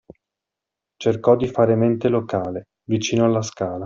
Cercò 0.97 1.35
di 1.35 1.45
fare 1.45 1.75
mente 1.75 2.07
locale: 2.09 2.69
vicino 2.85 3.25
alla 3.25 3.43
scala. 3.43 3.79